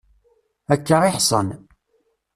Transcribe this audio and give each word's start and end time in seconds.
Akka 0.73 0.97
i 1.05 1.09
ḥṣan. 1.17 1.49